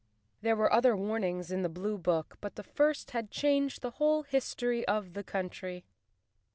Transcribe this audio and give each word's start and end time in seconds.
There 0.41 0.55
were 0.55 0.73
other 0.73 0.97
warnings 0.97 1.51
in 1.51 1.61
the 1.61 1.69
blue 1.69 1.99
book, 1.99 2.37
but 2.41 2.55
the 2.55 2.63
first 2.63 3.11
had 3.11 3.29
changed 3.29 3.81
the 3.83 3.91
whole 4.01 4.23
history 4.23 4.83
of 4.87 5.13
the 5.13 5.23
country. 5.23 5.85